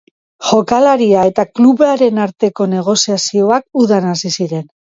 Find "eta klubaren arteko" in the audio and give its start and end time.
1.33-2.69